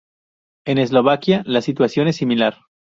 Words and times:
En 0.65 0.79
Eslovaquia 0.79 1.43
la 1.45 1.61
situación 1.61 2.07
es 2.07 2.15
similar. 2.15 2.55